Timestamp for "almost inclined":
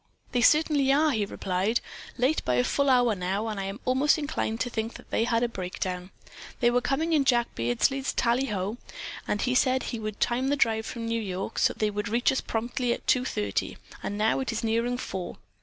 3.85-4.59